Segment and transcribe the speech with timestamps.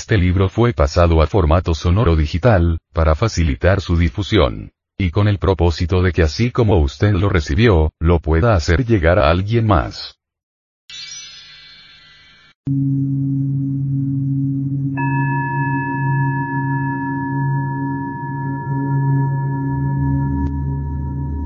[0.00, 4.70] Este libro fue pasado a formato sonoro digital, para facilitar su difusión.
[4.96, 9.18] Y con el propósito de que así como usted lo recibió, lo pueda hacer llegar
[9.18, 10.14] a alguien más.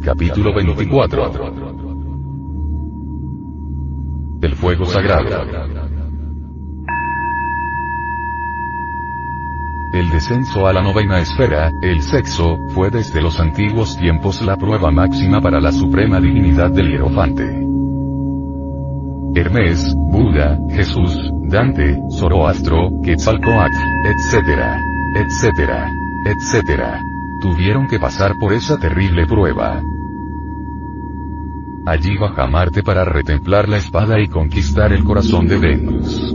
[0.05, 1.33] Capítulo 24
[4.43, 5.82] El fuego sagrado
[9.93, 14.91] El descenso a la novena esfera, el sexo, fue desde los antiguos tiempos la prueba
[14.91, 17.45] máxima para la suprema divinidad del hierofante.
[19.35, 24.79] Hermes, Buda, Jesús, Dante, Zoroastro, Quetzalcoatl, etc.,
[25.15, 25.71] etc.,
[26.25, 26.83] etc.,
[27.43, 29.83] tuvieron que pasar por esa terrible prueba.
[31.85, 36.35] Allí baja Marte para retemplar la espada y conquistar el corazón de Venus.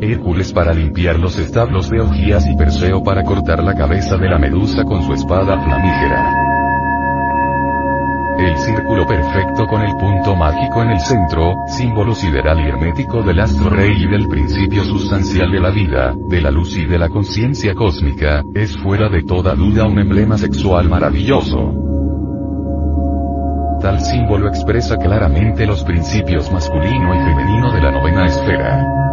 [0.00, 4.38] Hércules para limpiar los establos de Ogías y Perseo para cortar la cabeza de la
[4.38, 6.50] medusa con su espada flamígera.
[8.38, 13.40] El círculo perfecto con el punto mágico en el centro, símbolo sideral y hermético del
[13.40, 17.10] astro rey y del principio sustancial de la vida, de la luz y de la
[17.10, 21.74] conciencia cósmica, es fuera de toda duda un emblema sexual maravilloso.
[23.82, 29.09] Tal símbolo expresa claramente los principios masculino y femenino de la novena esfera.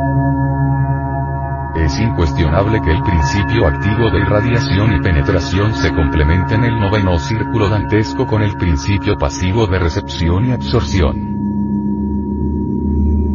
[1.77, 7.19] Es incuestionable que el principio activo de irradiación y penetración se complementa en el noveno
[7.19, 11.37] círculo dantesco con el principio pasivo de recepción y absorción.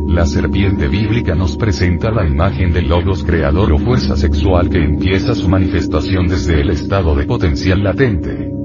[0.08, 5.34] La serpiente bíblica nos presenta la imagen del logos creador o fuerza sexual que empieza
[5.34, 8.61] su manifestación desde el estado de potencial latente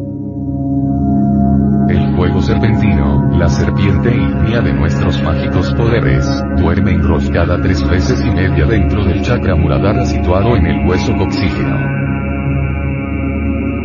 [2.17, 6.25] fuego serpentino, la serpiente ígnea de nuestros mágicos poderes,
[6.57, 11.77] duerme enroscada tres veces y media dentro del chakra muladhara situado en el hueso coxígeno.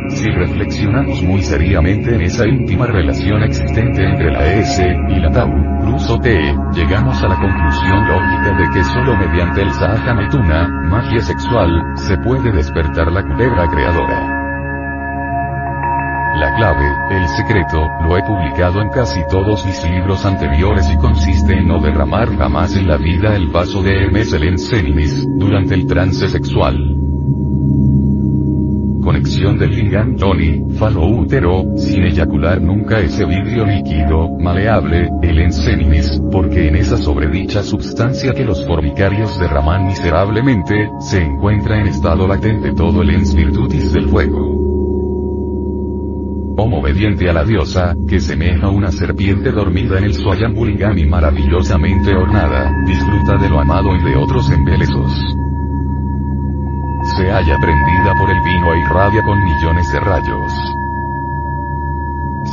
[0.09, 5.53] Si reflexionamos muy seriamente en esa íntima relación existente entre la S y la Tau,
[5.85, 10.15] Luz o T, llegamos a la conclusión lógica de que solo mediante el Sahaja
[10.89, 14.32] magia sexual, se puede despertar la culebra creadora.
[16.35, 21.53] La clave, el secreto, lo he publicado en casi todos mis libros anteriores y consiste
[21.53, 25.87] en no derramar jamás en la vida el vaso de Hermes el Encénimis, durante el
[25.87, 26.97] trance sexual.
[29.03, 36.23] Conexión del lingam Johnny, falo útero, sin eyacular nunca ese vidrio líquido, maleable, el encénimis,
[36.31, 42.73] porque en esa sobredicha sustancia que los formicarios derraman miserablemente, se encuentra en estado latente
[42.73, 44.62] todo el ens virtutis del fuego.
[46.55, 52.71] Homo obediente a la diosa, que semeja una serpiente dormida en el Swayambulingami maravillosamente ornada,
[52.85, 55.13] disfruta de lo amado y de otros embelesos.
[57.17, 60.53] Se halla prendida por el vino e irradia con millones de rayos.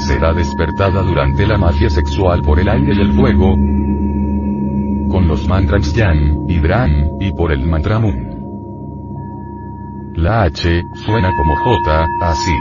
[0.08, 3.54] Será despertada durante la magia sexual por el aire y el fuego,
[5.10, 6.56] con los mantras Yan, y
[7.26, 8.02] y por el mantra
[10.16, 12.56] La H, suena como J, así.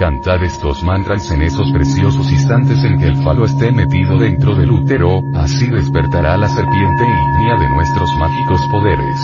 [0.00, 4.70] Cantar estos mantras en esos preciosos instantes en que el falo esté metido dentro del
[4.70, 9.20] útero, así despertará la serpiente ígnea de nuestros mágicos poderes.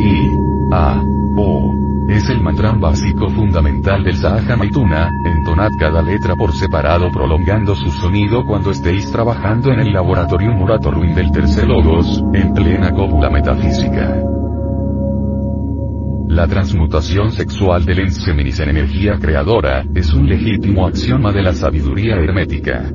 [0.00, 0.28] I.
[0.72, 1.00] A.
[1.36, 1.72] O.
[2.08, 8.44] Es el mantra básico fundamental del Sahaja entonad cada letra por separado prolongando su sonido
[8.44, 14.20] cuando estéis trabajando en el laboratorio Muratoruin del tercer logos, en plena cópula metafísica.
[16.28, 22.16] La transmutación sexual del enseminis en energía creadora, es un legítimo axioma de la sabiduría
[22.16, 22.92] hermética.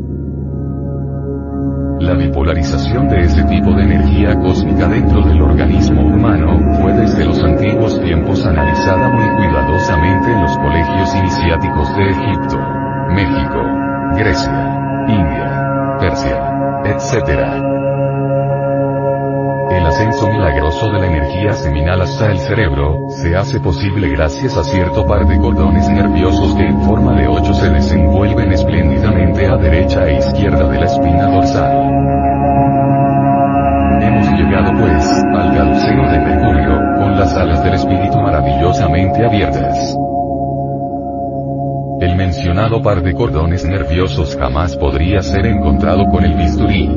[2.00, 7.44] La bipolarización de ese tipo de energía cósmica dentro del organismo humano, fue desde los
[7.44, 12.60] antiguos tiempos analizada muy cuidadosamente en los colegios iniciáticos de Egipto,
[13.16, 13.62] México,
[14.16, 17.73] Grecia, India, Persia, etc
[19.74, 24.64] el ascenso milagroso de la energía seminal hasta el cerebro, se hace posible gracias a
[24.64, 30.08] cierto par de cordones nerviosos que en forma de ocho se desenvuelven espléndidamente a derecha
[30.08, 31.72] e izquierda de la espina dorsal.
[34.04, 39.98] Hemos llegado pues, al caduceo de Mercurio, con las alas del espíritu maravillosamente abiertas.
[42.00, 46.96] El mencionado par de cordones nerviosos jamás podría ser encontrado con el bisturí.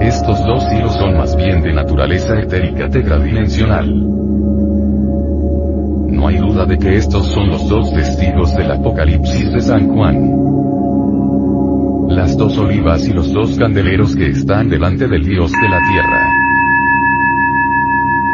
[0.00, 3.86] Estos dos hilos son más bien de naturaleza etérica tetradimensional.
[6.08, 10.48] No hay duda de que estos son los dos testigos del Apocalipsis de San Juan.
[12.08, 16.28] Las dos olivas y los dos candeleros que están delante del Dios de la tierra.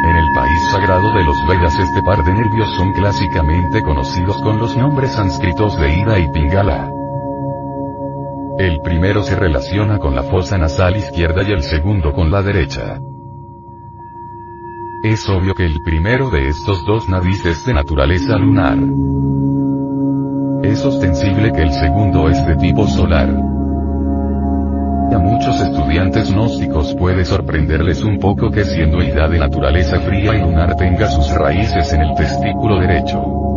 [0.08, 4.58] En el país sagrado de los Vedas este par de nervios son clásicamente conocidos con
[4.58, 6.95] los nombres sánscritos de Ida y Pingala.
[8.58, 12.98] El primero se relaciona con la fosa nasal izquierda y el segundo con la derecha.
[15.04, 18.78] Es obvio que el primero de estos dos nadis es de naturaleza lunar.
[20.62, 23.28] Es ostensible que el segundo es de tipo solar.
[23.28, 30.40] A muchos estudiantes gnósticos puede sorprenderles un poco que siendo Ida de naturaleza fría y
[30.40, 33.55] lunar tenga sus raíces en el testículo derecho.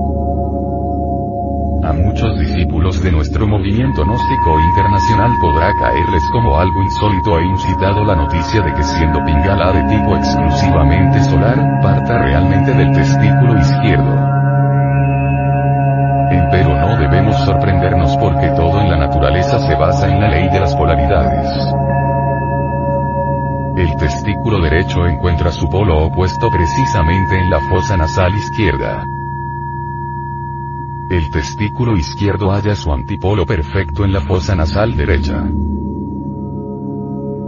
[2.03, 8.15] Muchos discípulos de nuestro movimiento gnóstico internacional podrá caerles como algo insólito e incitado la
[8.15, 14.15] noticia de que siendo Pingala de tipo exclusivamente solar, parta realmente del testículo izquierdo.
[16.51, 20.59] Pero no debemos sorprendernos porque todo en la naturaleza se basa en la ley de
[20.59, 21.47] las polaridades.
[23.77, 29.03] El testículo derecho encuentra su polo opuesto precisamente en la fosa nasal izquierda.
[31.09, 35.43] El testículo izquierdo halla su antipolo perfecto en la fosa nasal derecha.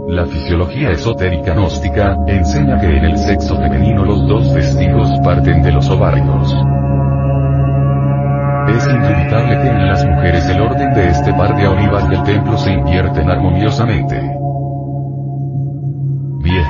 [0.08, 5.70] La fisiología esotérica gnóstica enseña que en el sexo femenino los dos testigos parten de
[5.70, 6.52] los ovarios.
[8.68, 12.58] Es indubitable que en las mujeres el orden de este par de olivas del templo
[12.58, 14.41] se invierten armoniosamente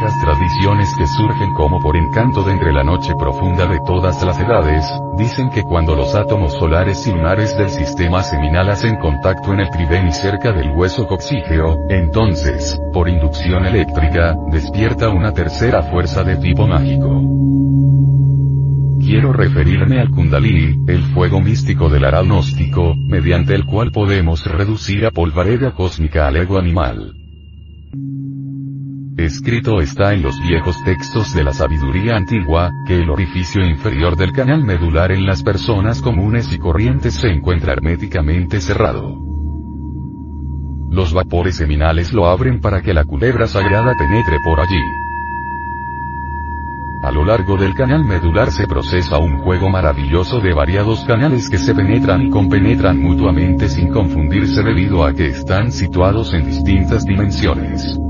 [0.02, 4.38] viejas tradiciones que surgen como por encanto de entre la noche profunda de todas las
[4.40, 4.84] edades,
[5.16, 9.70] dicen que cuando los átomos solares y lunares del sistema seminal hacen contacto en el
[9.70, 16.66] triveni cerca del hueso coxígeo, entonces, por inducción eléctrica, despierta una tercera fuerza de tipo
[16.66, 17.22] mágico.
[18.98, 25.12] Quiero referirme al Kundalini, el fuego místico del aranóstico, mediante el cual podemos reducir a
[25.12, 27.14] polvareda cósmica al ego animal.
[29.22, 34.32] Escrito está en los viejos textos de la sabiduría antigua, que el orificio inferior del
[34.32, 39.16] canal medular en las personas comunes y corrientes se encuentra herméticamente cerrado.
[40.90, 44.82] Los vapores seminales lo abren para que la culebra sagrada penetre por allí.
[47.04, 51.58] A lo largo del canal medular se procesa un juego maravilloso de variados canales que
[51.58, 58.00] se penetran y compenetran mutuamente sin confundirse debido a que están situados en distintas dimensiones.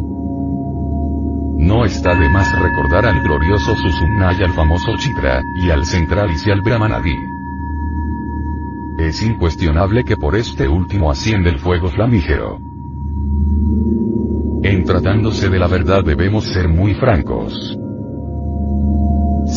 [1.63, 6.31] No está de más recordar al glorioso Susumna y al famoso Chitra, y al central
[6.45, 7.15] y al Brahmanadi.
[8.99, 12.59] Es incuestionable que por este último asciende el fuego flamígero.
[14.65, 17.79] En tratándose de la verdad debemos ser muy francos.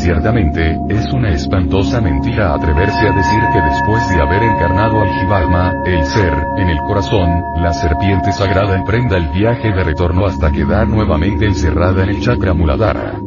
[0.05, 5.73] Ciertamente, es una espantosa mentira atreverse a decir que después de haber encarnado al Jivalma,
[5.83, 10.87] el ser, en el corazón, la serpiente sagrada emprenda el viaje de retorno hasta quedar
[10.87, 13.19] nuevamente encerrada en el chakra Muladhara.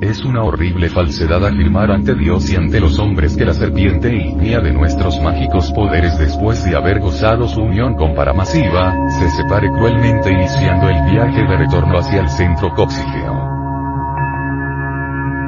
[0.00, 4.58] Es una horrible falsedad afirmar ante Dios y ante los hombres que la serpiente ígnea
[4.58, 10.32] de nuestros mágicos poderes después de haber gozado su unión con Paramasiva, se separe cruelmente
[10.32, 13.51] iniciando el viaje de retorno hacia el centro cóxigeo.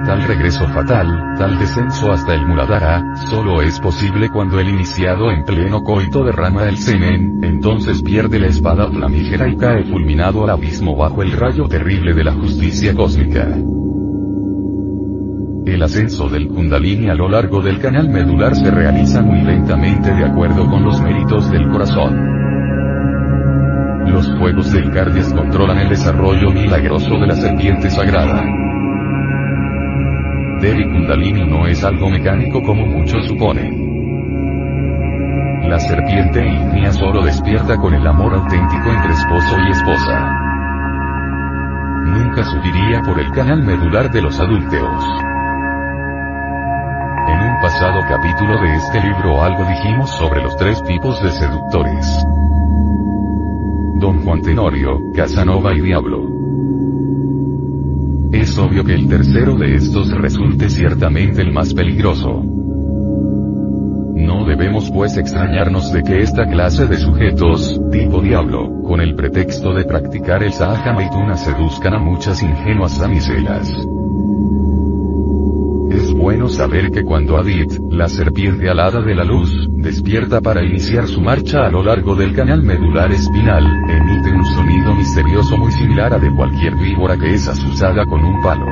[0.06, 5.44] Tal regreso fatal, tal descenso hasta el Muladhara, solo es posible cuando el iniciado en
[5.44, 10.94] pleno coito derrama el semen, entonces pierde la espada flamígera y cae fulminado al abismo
[10.94, 13.48] bajo el rayo terrible de la justicia cósmica.
[15.64, 20.24] El ascenso del Kundalini a lo largo del canal medular se realiza muy lentamente de
[20.26, 22.34] acuerdo con los méritos del corazón.
[24.12, 28.63] Los fuegos del Cardias controlan el desarrollo milagroso de la serpiente sagrada.
[30.64, 33.68] Devi Kundalini no es algo mecánico como muchos suponen.
[35.68, 40.32] La serpiente ígnea solo despierta con el amor auténtico entre esposo y esposa.
[42.06, 45.04] Nunca subiría por el canal medular de los adúlteros.
[47.28, 52.24] En un pasado capítulo de este libro algo dijimos sobre los tres tipos de seductores.
[53.96, 56.33] Don Juan Tenorio, Casanova y Diablo.
[58.34, 62.42] Es obvio que el tercero de estos resulte ciertamente el más peligroso.
[64.16, 69.72] No debemos pues extrañarnos de que esta clase de sujetos, tipo diablo, con el pretexto
[69.72, 70.96] de practicar el Sahaja
[71.36, 73.72] seduzcan a muchas ingenuas damiselas.
[75.94, 81.06] Es bueno saber que cuando Adit, la serpiente alada de la luz, despierta para iniciar
[81.06, 86.12] su marcha a lo largo del canal medular espinal, emite un sonido misterioso muy similar
[86.14, 88.66] a de cualquier víbora que es asusada con un palo.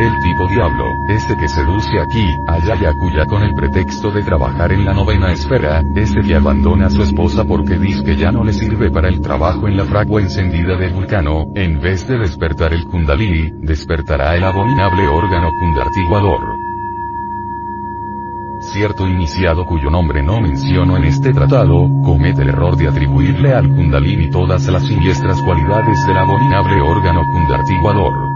[0.00, 4.72] El tipo diablo, este que seduce aquí, allá y acuya con el pretexto de trabajar
[4.72, 8.42] en la novena esfera, este que abandona a su esposa porque dice que ya no
[8.42, 12.72] le sirve para el trabajo en la fragua encendida de Vulcano, en vez de despertar
[12.72, 16.40] el Kundalini, despertará el abominable órgano kundartiguador.
[18.72, 23.68] Cierto iniciado cuyo nombre no menciono en este tratado, comete el error de atribuirle al
[23.68, 28.30] Kundalini todas las siniestras cualidades del abominable órgano kundartiguador.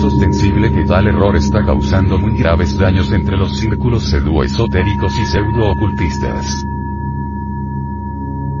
[0.00, 5.26] Es ostensible que tal error está causando muy graves daños entre los círculos pseudo-esotéricos y
[5.26, 6.64] pseudo-ocultistas.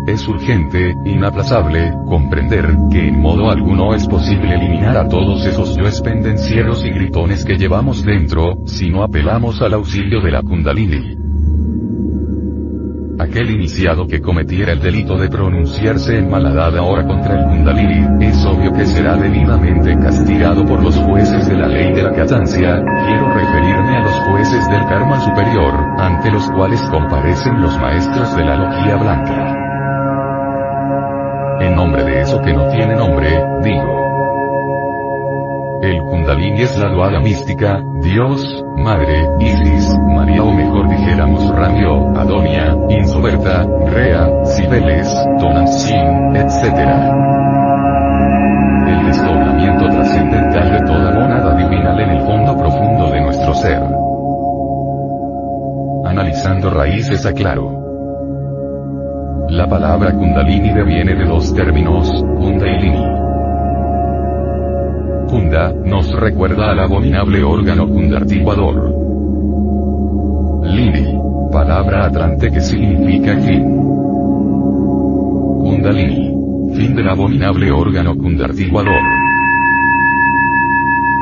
[0.06, 6.02] Es urgente, inaplazable, comprender, que en modo alguno es posible eliminar a todos esos yoes
[6.02, 11.19] pendencieros y gritones que llevamos dentro, si no apelamos al auxilio de la kundalini.
[13.30, 18.44] Aquel iniciado que cometiera el delito de pronunciarse en malhadada hora contra el Kundalini, es
[18.44, 23.32] obvio que será debidamente castigado por los jueces de la ley de la catancia, quiero
[23.32, 28.56] referirme a los jueces del karma superior, ante los cuales comparecen los maestros de la
[28.56, 29.54] logia blanca.
[31.60, 33.28] En nombre de eso que no tiene nombre,
[33.62, 33.99] digo.
[35.82, 42.76] El Kundalini es la duada mística, Dios, Madre, Isis, María o mejor dijéramos Ramio, Adonia,
[42.90, 45.08] Insoberta, Rea, Cibeles,
[45.38, 46.64] Tonantzin, etc.
[48.88, 53.82] El desdoblamiento trascendental de toda monada divinal en el fondo profundo de nuestro ser.
[56.04, 57.78] Analizando raíces aclaro.
[59.48, 63.19] La palabra Kundalini deviene de dos términos, Kunda y Lini.
[65.30, 68.92] Kunda, nos recuerda al abominable órgano kundartiguador.
[70.64, 71.16] Lini,
[71.52, 73.62] palabra atlante que significa fin.
[75.60, 79.02] Kundalini, fin del abominable órgano kundartiguador.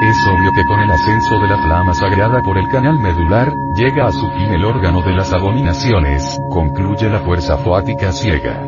[0.00, 4.06] Es obvio que con el ascenso de la flama sagrada por el canal medular, llega
[4.06, 8.67] a su fin el órgano de las abominaciones, concluye la fuerza foática ciega.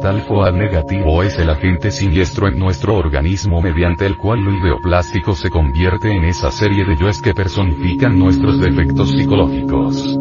[0.00, 5.34] Tal FOAD negativo es el agente siniestro en nuestro organismo mediante el cual lo ideoplástico
[5.34, 10.18] se convierte en esa serie de yoes que personifican nuestros defectos psicológicos.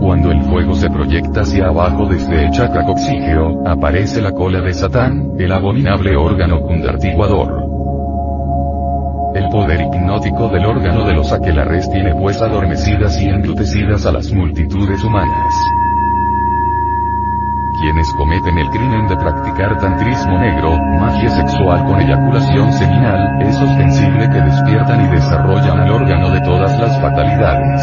[0.00, 2.50] Cuando el fuego se proyecta hacia abajo desde
[2.84, 7.62] coxígeo, aparece la cola de Satán, el abominable órgano kundartiguador.
[9.34, 14.32] El poder hipnótico del órgano de los aquelares tiene pues adormecidas y enlutecidas a las
[14.32, 15.54] multitudes humanas
[17.80, 24.28] quienes cometen el crimen de practicar tantrismo negro, magia sexual con eyaculación seminal, es ostensible
[24.28, 27.82] que despiertan y desarrollan el órgano de todas las fatalidades.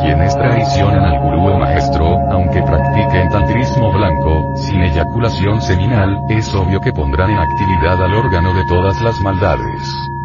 [0.00, 6.80] Quienes traicionan al gurú o maestro, aunque practiquen tantrismo blanco, sin eyaculación seminal, es obvio
[6.80, 10.15] que pondrán en actividad al órgano de todas las maldades.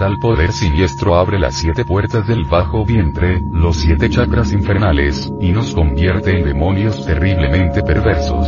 [0.00, 5.52] Tal poder siniestro abre las siete puertas del bajo vientre, los siete chakras infernales, y
[5.52, 8.46] nos convierte en demonios terriblemente perversos.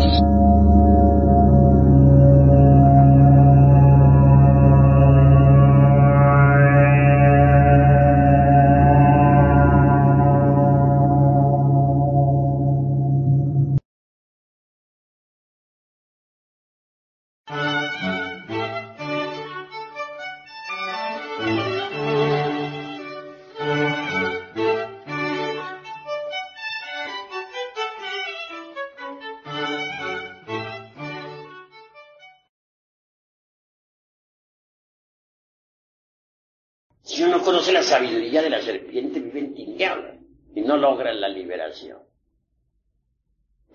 [37.13, 40.19] Si uno conoce la sabiduría de la serpiente, vive en tinieblas
[40.55, 41.99] y no logra la liberación.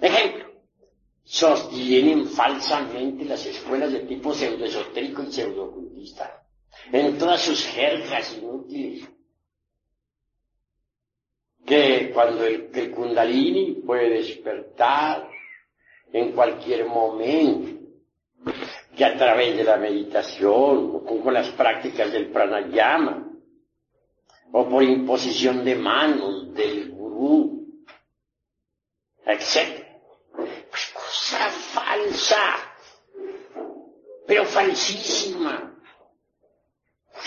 [0.01, 0.53] Ejemplo,
[1.23, 6.47] sostienen falsamente las escuelas de tipo pseudoesotérico y pseudoocultista
[6.91, 9.07] en todas sus jergas inútiles.
[11.63, 15.29] Que cuando el, el kundalini puede despertar
[16.11, 17.85] en cualquier momento,
[18.95, 23.26] que a través de la meditación o con las prácticas del pranayama
[24.51, 27.67] o por imposición de manos del gurú,
[29.25, 29.85] etc.
[30.69, 32.43] Pues cosa falsa,
[34.25, 35.73] pero falsísima.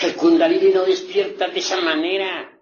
[0.01, 2.59] El kundalini no despierta de esa manera.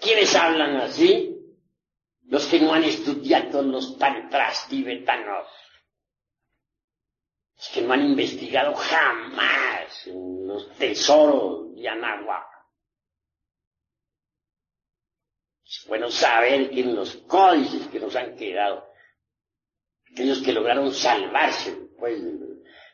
[0.00, 1.34] ¿Quiénes hablan así?
[2.26, 5.46] los que no han estudiado los tantras tibetanos,
[7.64, 12.46] los que no han investigado jamás los tesoros de Anáhuac.
[15.64, 18.86] Es bueno saber que en los códices que nos han quedado,
[20.12, 22.20] aquellos que lograron salvarse pues,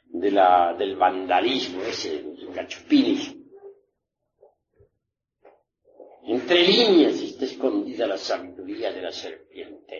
[0.05, 3.35] de la, del vandalismo ese, de los gachupines,
[6.23, 10.00] entre líneas está escondida la sabiduría de la serpiente.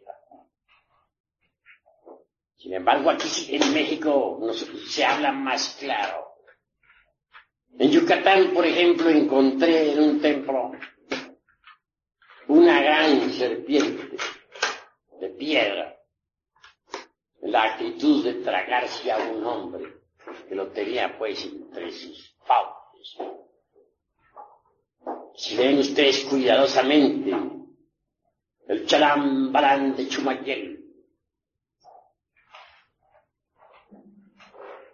[2.61, 4.39] Sin embargo, aquí en México
[4.87, 6.27] se habla más claro.
[7.79, 10.71] En Yucatán, por ejemplo, encontré en un templo
[12.49, 14.15] una gran serpiente
[15.19, 15.97] de piedra,
[17.41, 19.95] la actitud de tragarse a un hombre
[20.47, 23.17] que lo tenía pues entre sus fauces.
[25.33, 27.31] Si ven ustedes cuidadosamente
[28.67, 30.80] el chalambalán de Chumayel,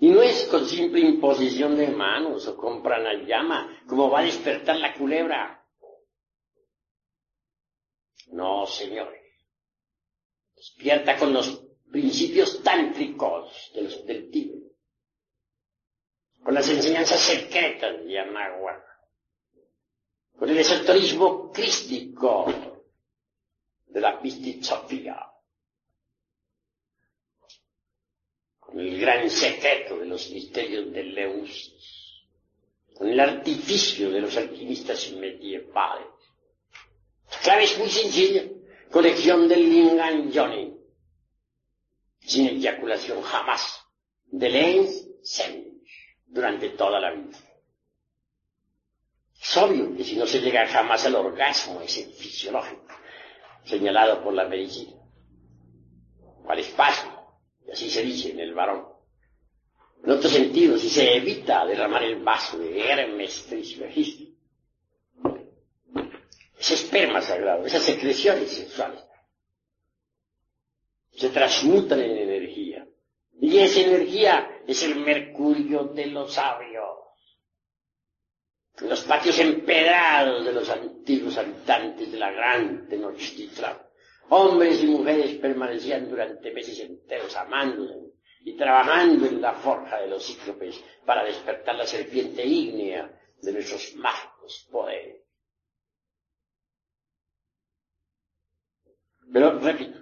[0.00, 4.76] Y no es con simple imposición de manos o con pranayama como va a despertar
[4.76, 5.64] la culebra.
[8.28, 9.22] No, señores.
[10.54, 14.72] Despierta con los principios tántricos del Tíbet.
[16.42, 18.84] Con las enseñanzas secretas de Yamagua.
[20.38, 22.46] Con el esoterismo crístico
[23.86, 24.20] de la
[24.60, 25.32] Sofía,
[28.58, 32.24] con el gran secreto de los misterios de Leusis,
[32.94, 36.06] con el artificio de los alquimistas medievales.
[37.30, 38.44] La clave es muy sencilla,
[38.90, 40.74] colección del Lingan Johnny,
[42.20, 43.80] sin eyaculación jamás,
[44.26, 45.08] de Lens
[46.26, 47.38] durante toda la vida.
[49.40, 52.86] Es obvio que si no se llega jamás al orgasmo, es fisiológico
[53.66, 54.96] señalado por la medicina,
[56.48, 57.15] al espacio,
[57.66, 58.86] y así se dice en el varón.
[60.04, 64.24] En otro sentido, si se evita derramar el vaso de Hermes Trismegisto,
[66.58, 69.00] ese esperma sagrado, esas secreciones sexuales,
[71.12, 72.86] se transmutan en energía.
[73.40, 77.06] Y esa energía es el mercurio de los sabios
[78.82, 83.78] los patios empedrados de los antiguos habitantes de la gran Tenochtitlan.
[84.28, 88.12] Hombres y mujeres permanecían durante meses enteros amándose
[88.44, 93.10] y trabajando en la forja de los cíclopes para despertar la serpiente ígnea
[93.40, 95.22] de nuestros mágicos poderes.
[99.32, 100.00] Pero, repito,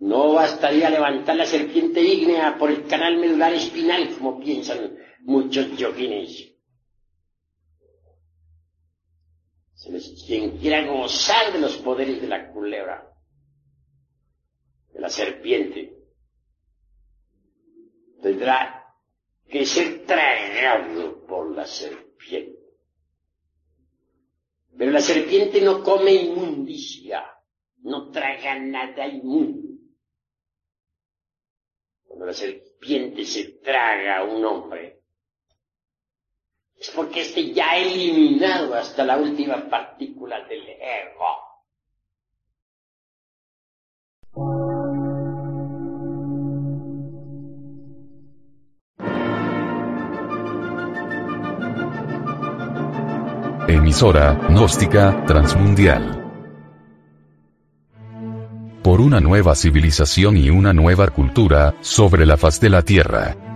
[0.00, 6.55] no bastaría levantar la serpiente ígnea por el canal medular espinal como piensan muchos yoguines
[10.26, 13.12] quien quiera gozar de los poderes de la culebra,
[14.92, 15.96] de la serpiente,
[18.20, 18.94] tendrá
[19.48, 22.56] que ser tragado por la serpiente.
[24.76, 27.24] Pero la serpiente no come inmundicia,
[27.78, 29.78] no traga nada inmundo.
[32.04, 34.95] Cuando la serpiente se traga a un hombre,
[37.06, 41.46] porque este ya ha eliminado hasta la última partícula del ego.
[53.68, 56.24] Emisora gnóstica transmundial.
[58.82, 63.55] Por una nueva civilización y una nueva cultura sobre la faz de la Tierra.